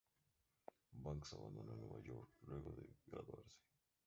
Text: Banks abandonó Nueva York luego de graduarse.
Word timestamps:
Banks 0.95 1.31
abandonó 1.33 1.75
Nueva 1.75 2.01
York 2.01 2.31
luego 2.47 2.71
de 2.73 2.89
graduarse. 3.05 3.59